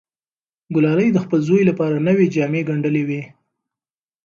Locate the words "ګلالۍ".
0.73-1.07